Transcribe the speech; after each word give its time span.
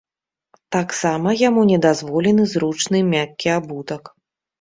Таксама 0.75 1.33
яму 1.41 1.65
не 1.71 1.77
дазволены 1.85 2.47
зручны 2.55 3.03
мяккі 3.11 3.53
абутак. 3.59 4.03